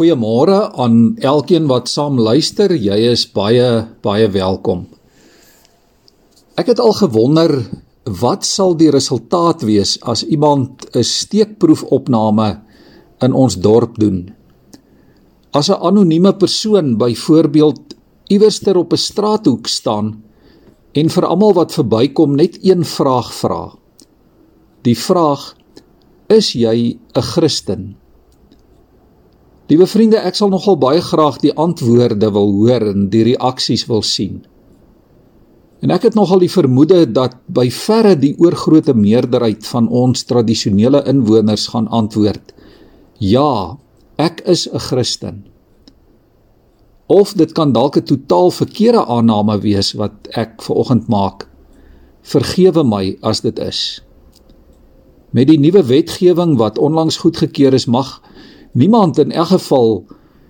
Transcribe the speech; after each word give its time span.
Goeiemôre 0.00 0.72
aan 0.80 1.18
elkeen 1.20 1.66
wat 1.68 1.90
saam 1.92 2.16
luister. 2.16 2.72
Jy 2.72 2.96
is 3.10 3.26
baie 3.36 3.84
baie 4.00 4.30
welkom. 4.32 4.86
Ek 6.56 6.70
het 6.72 6.80
al 6.80 6.94
gewonder 6.96 7.52
wat 8.22 8.48
sal 8.48 8.72
die 8.80 8.88
resultaat 8.88 9.60
wees 9.68 9.98
as 10.00 10.24
iemand 10.24 10.88
'n 10.96 11.04
steekproefopname 11.04 12.48
in 13.20 13.36
ons 13.36 13.60
dorp 13.60 14.00
doen. 14.00 14.32
As 15.52 15.68
'n 15.68 15.76
anonieme 15.76 16.32
persoon 16.32 16.96
byvoorbeeld 16.96 17.94
iewerster 18.32 18.80
op 18.80 18.92
'n 18.92 18.96
straathoek 18.96 19.66
staan 19.66 20.24
en 20.92 21.08
vir 21.10 21.26
almal 21.26 21.52
wat 21.52 21.76
verbykom 21.76 22.36
net 22.36 22.56
een 22.64 22.84
vraag 22.84 23.34
vra. 23.34 23.76
Die 24.82 24.96
vraag: 24.96 25.56
Is 26.28 26.52
jy 26.52 26.96
'n 27.14 27.22
Christen? 27.22 27.99
Liewe 29.70 29.86
vriende, 29.86 30.18
ek 30.18 30.34
sal 30.34 30.50
nogal 30.50 30.74
baie 30.82 30.98
graag 30.98 31.36
die 31.44 31.52
antwoorde 31.54 32.32
wil 32.34 32.48
hoor 32.56 32.88
en 32.90 33.04
die 33.12 33.22
reaksies 33.28 33.84
wil 33.86 34.02
sien. 34.02 34.40
En 35.80 35.92
ek 35.94 36.08
het 36.08 36.16
nogal 36.18 36.42
die 36.42 36.50
vermoede 36.50 37.04
dat 37.06 37.36
by 37.46 37.68
verre 37.72 38.16
die 38.18 38.32
oorgrootste 38.42 38.96
meerderheid 38.98 39.62
van 39.70 39.86
ons 39.88 40.26
tradisionele 40.26 41.04
inwoners 41.08 41.68
gaan 41.70 41.86
antwoord: 41.86 42.50
Ja, 43.22 43.78
ek 44.18 44.42
is 44.44 44.66
'n 44.66 44.82
Christen. 44.90 45.46
Of 47.06 47.34
dit 47.38 47.52
kan 47.52 47.72
dalk 47.72 47.96
'n 47.96 48.04
totaal 48.04 48.50
verkeerde 48.50 49.06
aanname 49.06 49.60
wees 49.60 49.94
wat 49.94 50.28
ek 50.34 50.62
ver 50.62 50.76
oggend 50.76 51.08
maak. 51.08 51.48
Vergewe 52.22 52.82
my 52.84 53.16
as 53.22 53.40
dit 53.40 53.58
is. 53.58 54.02
Met 55.30 55.46
die 55.46 55.58
nuwe 55.58 55.82
wetgewing 55.82 56.58
wat 56.58 56.78
onlangs 56.78 57.16
goedgekeur 57.16 57.72
is, 57.72 57.86
mag 57.86 58.20
niemand 58.72 59.18
in 59.18 59.32
elk 59.32 59.52
geval 59.54 60.04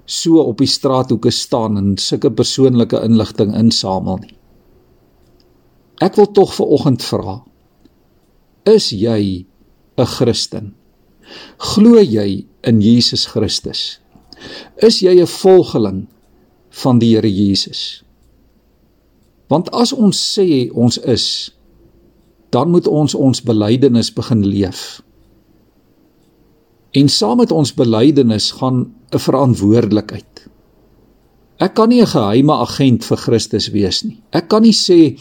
so 0.05 0.43
op 0.43 0.59
die 0.59 0.69
straathoeke 0.69 1.31
staan 1.31 1.77
en 1.77 1.97
sulke 1.99 2.31
persoonlike 2.31 2.99
inligting 3.07 3.55
insamel 3.57 4.19
nie. 4.25 4.35
Ek 6.01 6.17
wil 6.17 6.31
tog 6.33 6.55
ver 6.57 6.67
oggend 6.67 7.05
vra: 7.05 7.41
Is 8.65 8.91
jy 8.91 9.47
'n 9.97 10.07
Christen? 10.07 10.75
Glo 11.59 12.01
jy 12.01 12.47
in 12.65 12.81
Jesus 12.81 13.27
Christus? 13.27 14.01
Is 14.77 15.01
jy 15.01 15.21
'n 15.21 15.27
volgeling 15.27 16.09
van 16.71 16.99
die 16.99 17.15
Here 17.15 17.29
Jesus? 17.31 18.03
Want 19.49 19.71
as 19.71 19.93
ons 19.93 20.39
sê 20.39 20.71
ons 20.73 20.99
is, 20.99 21.53
dan 22.51 22.71
moet 22.71 22.87
ons 22.87 23.15
ons 23.15 23.43
belydenis 23.43 24.13
begin 24.13 24.47
leef. 24.47 25.03
En 26.93 27.09
saam 27.09 27.37
met 27.37 27.53
ons 27.53 27.75
belydenis 27.75 28.51
gaan 28.59 28.93
'n 29.11 29.19
verantwoordelikheid. 29.19 30.47
Ek 31.61 31.75
kan 31.75 31.89
nie 31.89 32.01
'n 32.01 32.07
geheime 32.07 32.53
agent 32.53 33.05
vir 33.05 33.17
Christus 33.17 33.69
wees 33.71 34.03
nie. 34.05 34.23
Ek 34.33 34.49
kan 34.49 34.63
nie 34.63 34.73
sê 34.73 35.19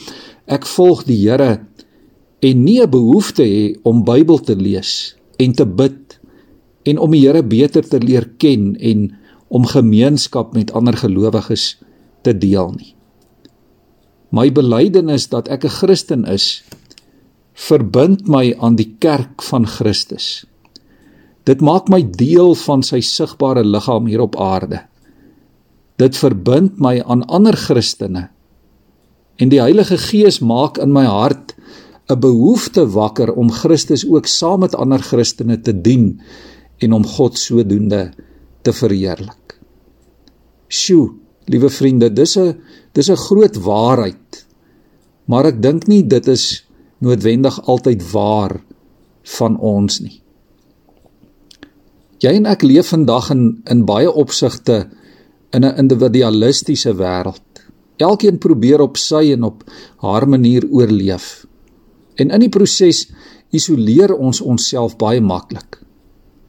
ek 0.48 0.66
volg 0.66 1.04
die 1.06 1.30
Here 1.30 1.66
en 2.42 2.64
nie 2.64 2.82
'n 2.82 2.90
behoefte 2.90 3.44
hê 3.44 3.76
om 3.84 4.04
Bybel 4.04 4.40
te 4.40 4.56
lees 4.56 5.16
en 5.38 5.54
te 5.54 5.66
bid 5.66 6.20
en 6.86 6.98
om 6.98 7.12
die 7.12 7.28
Here 7.28 7.44
beter 7.44 7.84
te 7.84 8.00
leer 8.00 8.30
ken 8.38 8.76
en 8.80 9.18
om 9.50 9.66
gemeenskap 9.66 10.54
met 10.54 10.72
ander 10.72 10.98
gelowiges 10.98 11.78
te 12.24 12.38
deel 12.38 12.74
nie. 12.78 12.96
My 14.32 14.52
belydenis 14.52 15.28
dat 15.30 15.48
ek 15.50 15.66
'n 15.66 15.70
Christen 15.70 16.26
is, 16.26 16.64
verbind 17.54 18.28
my 18.28 18.56
aan 18.60 18.76
die 18.76 18.96
kerk 19.00 19.42
van 19.42 19.66
Christus. 19.66 20.46
Dit 21.50 21.64
maak 21.66 21.88
my 21.90 22.04
deel 22.14 22.54
van 22.62 22.84
sy 22.86 23.00
sigbare 23.02 23.64
liggaam 23.66 24.10
hier 24.10 24.22
op 24.22 24.36
aarde. 24.38 24.84
Dit 25.98 26.18
verbind 26.20 26.78
my 26.78 27.00
aan 27.02 27.26
ander 27.26 27.58
Christene. 27.58 28.28
En 29.40 29.50
die 29.50 29.62
Heilige 29.62 29.98
Gees 29.98 30.40
maak 30.46 30.78
in 30.84 30.94
my 30.94 31.06
hart 31.10 31.56
'n 32.10 32.20
behoefte 32.20 32.86
wakker 32.90 33.34
om 33.34 33.52
Christus 33.52 34.06
ook 34.06 34.26
saam 34.26 34.60
met 34.60 34.76
ander 34.76 35.02
Christene 35.02 35.62
te 35.62 35.74
dien 35.82 36.22
en 36.78 36.94
om 36.94 37.06
God 37.06 37.38
sodoende 37.38 38.12
te 38.62 38.74
verheerlik. 38.74 39.60
Sjoe, 40.68 41.14
liewe 41.46 41.70
vriende, 41.70 42.10
dis 42.14 42.38
'n 42.38 42.62
dis 42.94 43.10
'n 43.10 43.16
groot 43.16 43.56
waarheid. 43.56 44.46
Maar 45.26 45.46
ek 45.46 45.62
dink 45.62 45.88
nie 45.88 46.04
dit 46.08 46.28
is 46.28 46.66
noodwendig 47.00 47.62
altyd 47.68 48.12
waar 48.12 48.62
van 49.24 49.60
ons 49.60 50.00
nie. 50.00 50.22
Jy 52.20 52.34
en 52.36 52.50
ek 52.52 52.66
leef 52.68 52.90
vandag 52.92 53.30
in 53.32 53.44
in 53.72 53.86
baie 53.88 54.10
opsigte 54.12 54.90
in 55.56 55.64
'n 55.64 55.78
individualistiese 55.80 56.92
wêreld. 57.00 57.62
Elkeen 57.98 58.38
probeer 58.38 58.82
op 58.82 58.98
sy 58.98 59.32
en 59.32 59.44
op 59.44 59.64
haar 60.04 60.28
manier 60.28 60.68
oorleef. 60.70 61.46
En 62.16 62.30
in 62.30 62.40
die 62.40 62.50
proses 62.50 63.08
isoleer 63.52 64.12
ons 64.16 64.42
onsself 64.42 64.98
baie 64.98 65.22
maklik. 65.22 65.80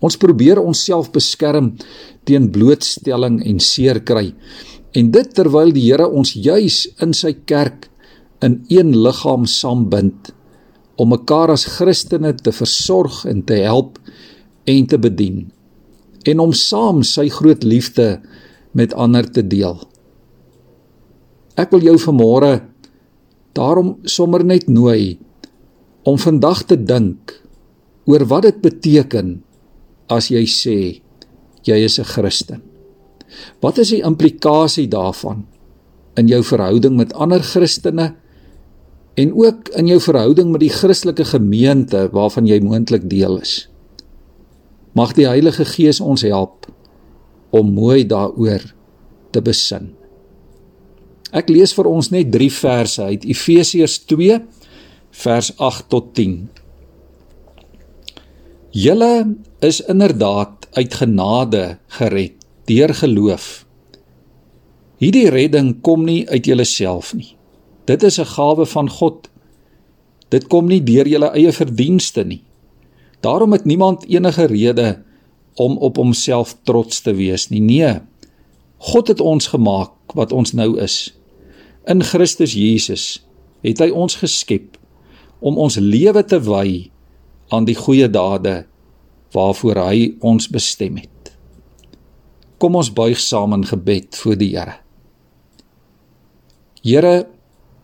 Ons 0.01 0.17
probeer 0.17 0.59
onsself 0.59 1.13
beskerm 1.13 1.77
teen 2.25 2.51
blootstelling 2.51 3.47
en 3.47 3.61
seer 3.61 4.01
kry. 4.01 4.35
En 4.93 5.11
dit 5.11 5.35
terwyl 5.35 5.73
die 5.73 5.87
Here 5.93 6.09
ons 6.09 6.33
juis 6.33 6.89
in 6.99 7.13
sy 7.13 7.33
kerk 7.45 7.89
in 8.43 8.65
een 8.69 8.97
liggaam 8.97 9.47
saambind 9.47 10.35
om 10.97 11.09
mekaar 11.09 11.51
as 11.51 11.65
Christene 11.65 12.35
te 12.35 12.53
versorg 12.53 13.25
en 13.25 13.45
te 13.45 13.55
help 13.55 13.99
en 14.65 14.87
te 14.87 14.99
bedien 14.99 15.53
en 16.29 16.41
om 16.41 16.53
saam 16.53 17.03
sy 17.07 17.29
groot 17.33 17.63
liefde 17.65 18.21
met 18.77 18.95
ander 18.95 19.27
te 19.31 19.43
deel. 19.47 19.79
Ek 21.59 21.73
wil 21.75 21.85
jou 21.85 21.97
vanmôre 22.01 22.61
daarom 23.57 23.97
sommer 24.09 24.45
net 24.47 24.69
nooi 24.69 25.19
om 26.07 26.19
vandag 26.21 26.65
te 26.71 26.77
dink 26.79 27.35
oor 28.09 28.25
wat 28.31 28.47
dit 28.49 28.61
beteken 28.63 29.41
as 30.11 30.31
jy 30.33 30.45
sê 30.49 30.79
jy 31.67 31.79
is 31.85 31.99
'n 31.99 32.05
Christen. 32.05 32.63
Wat 33.61 33.79
is 33.79 33.91
die 33.91 34.03
implikasie 34.03 34.89
daarvan 34.89 35.47
in 36.17 36.27
jou 36.29 36.43
verhouding 36.43 36.97
met 36.97 37.13
ander 37.13 37.43
Christene 37.43 38.15
en 39.15 39.33
ook 39.35 39.69
in 39.69 39.87
jou 39.87 40.01
verhouding 40.01 40.51
met 40.51 40.61
die 40.61 40.73
Christelike 40.73 41.25
gemeente 41.25 42.09
waarvan 42.13 42.47
jy 42.47 42.61
moontlik 42.61 43.09
deel 43.11 43.39
is? 43.39 43.70
Mag 44.93 45.15
die 45.15 45.29
Heilige 45.29 45.65
Gees 45.65 46.01
ons 46.01 46.23
help 46.27 46.67
om 47.55 47.73
mooi 47.75 48.07
daaroor 48.07 48.63
te 49.31 49.43
besin. 49.43 49.93
Ek 51.31 51.51
lees 51.51 51.73
vir 51.77 51.87
ons 51.87 52.11
net 52.11 52.33
3 52.35 52.51
verse 52.51 53.03
uit 53.03 53.27
Efesiërs 53.31 54.01
2 54.11 54.41
vers 55.23 55.53
8 55.59 55.89
tot 55.93 56.11
10. 56.19 56.49
Julle 58.75 59.13
is 59.67 59.81
inderdaad 59.91 60.67
uit 60.75 60.95
genade 60.95 61.65
gered 61.99 62.39
deur 62.71 62.95
geloof. 62.95 63.65
Hierdie 65.03 65.31
redding 65.31 65.81
kom 65.83 66.05
nie 66.07 66.23
uit 66.29 66.47
julleself 66.47 67.15
nie. 67.15 67.35
Dit 67.87 68.03
is 68.03 68.19
'n 68.19 68.27
gawe 68.27 68.67
van 68.67 68.91
God. 68.91 69.31
Dit 70.29 70.47
kom 70.47 70.67
nie 70.67 70.83
deur 70.83 71.07
julle 71.07 71.31
eie 71.35 71.53
verdienste 71.53 72.25
nie. 72.25 72.43
Daarom 73.21 73.53
het 73.53 73.65
niemand 73.65 74.07
enige 74.09 74.47
rede 74.47 75.03
om 75.55 75.77
op 75.79 75.97
homself 75.97 76.57
trots 76.63 77.01
te 77.01 77.15
wees 77.15 77.49
nie. 77.49 77.61
Nee. 77.61 78.01
God 78.79 79.09
het 79.09 79.21
ons 79.21 79.47
gemaak 79.53 79.93
wat 80.17 80.33
ons 80.33 80.53
nou 80.53 80.79
is. 80.81 81.13
In 81.85 82.03
Christus 82.03 82.55
Jesus 82.57 83.21
het 83.61 83.81
hy 83.81 83.91
ons 83.93 84.17
geskep 84.17 84.79
om 85.41 85.59
ons 85.61 85.77
lewe 85.77 86.25
te 86.25 86.41
wy 86.41 86.91
aan 87.53 87.67
die 87.69 87.77
goeie 87.77 88.09
dade 88.09 88.65
waarvoor 89.35 89.83
hy 89.91 90.15
ons 90.25 90.49
bestem 90.49 90.97
het. 91.01 91.33
Kom 92.61 92.77
ons 92.77 92.93
buig 92.93 93.21
saam 93.21 93.53
in 93.57 93.65
gebed 93.69 94.17
voor 94.17 94.37
die 94.37 94.53
Here. 94.57 94.77
Here, 96.81 97.27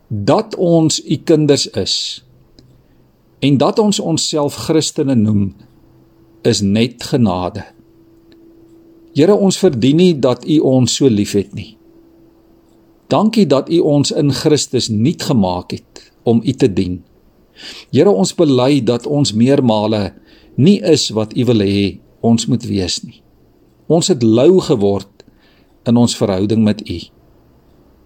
dat 0.09 0.55
ons 0.56 1.00
u 1.05 1.17
kinders 1.17 1.67
is 1.77 2.25
en 3.38 3.56
dat 3.59 3.79
ons 3.79 4.00
onsself 4.00 4.55
Christene 4.67 5.15
noem 5.15 5.55
is 6.47 6.61
net 6.61 7.03
genade. 7.03 7.65
Here 9.17 9.35
ons 9.35 9.59
verdien 9.59 9.97
nie 9.97 10.12
dat 10.21 10.44
U 10.44 10.59
ons 10.77 10.94
so 10.99 11.09
liefhet 11.09 11.55
nie. 11.56 11.75
Dankie 13.12 13.47
dat 13.47 13.71
U 13.73 13.81
ons 13.87 14.12
in 14.12 14.33
Christus 14.35 14.88
nuut 14.93 15.23
gemaak 15.23 15.73
het 15.77 16.03
om 16.25 16.43
U 16.44 16.53
te 16.53 16.69
dien. 16.69 17.00
Here 17.94 18.11
ons 18.11 18.35
bely 18.37 18.83
dat 18.85 19.06
ons 19.06 19.33
meermale 19.33 20.11
nie 20.56 20.79
is 20.85 21.09
wat 21.17 21.37
U 21.37 21.47
wil 21.49 21.65
hê 21.65 21.85
ons 22.21 22.49
moet 22.50 22.65
wees 22.67 23.00
nie. 23.05 23.23
Ons 23.87 24.11
het 24.11 24.23
lou 24.23 24.59
geword 24.61 25.25
in 25.87 25.97
ons 25.97 26.17
verhouding 26.19 26.65
met 26.67 26.82
U. 26.82 26.99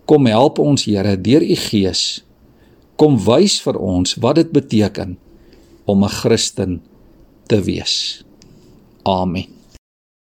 Kom 0.06 0.26
help 0.28 0.58
ons 0.60 0.84
Here 0.84 1.16
deur 1.16 1.42
U 1.42 1.56
Gees 1.56 2.22
kom 3.00 3.16
wys 3.24 3.56
vir 3.64 3.78
ons 3.80 4.18
wat 4.20 4.36
dit 4.36 4.50
beteken 4.52 5.16
om 5.88 6.04
'n 6.04 6.16
Christen 6.20 6.82
te 7.48 7.62
wees. 7.64 8.24
Amen. 9.02 9.59